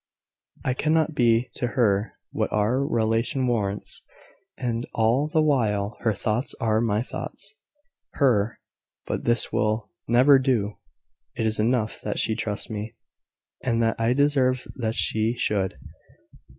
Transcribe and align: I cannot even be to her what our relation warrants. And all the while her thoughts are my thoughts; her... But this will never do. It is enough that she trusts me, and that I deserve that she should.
I 0.65 0.73
cannot 0.73 1.09
even 1.11 1.13
be 1.13 1.49
to 1.53 1.67
her 1.77 2.13
what 2.31 2.51
our 2.51 2.83
relation 2.83 3.45
warrants. 3.45 4.01
And 4.57 4.87
all 4.95 5.27
the 5.27 5.43
while 5.43 5.95
her 5.99 6.11
thoughts 6.11 6.55
are 6.59 6.81
my 6.81 7.03
thoughts; 7.03 7.55
her... 8.13 8.59
But 9.05 9.25
this 9.25 9.53
will 9.53 9.91
never 10.07 10.39
do. 10.39 10.79
It 11.35 11.45
is 11.45 11.59
enough 11.59 12.01
that 12.01 12.17
she 12.17 12.33
trusts 12.33 12.67
me, 12.67 12.95
and 13.63 13.83
that 13.83 13.95
I 13.99 14.13
deserve 14.13 14.65
that 14.75 14.95
she 14.95 15.37
should. 15.37 15.77